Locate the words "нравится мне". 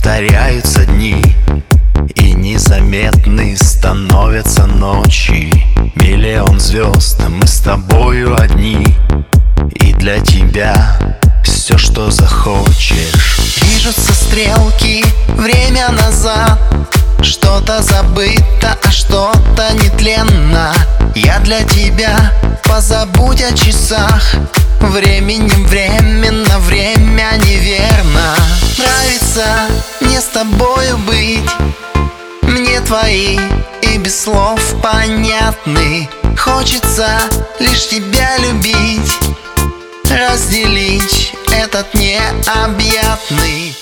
29.38-30.20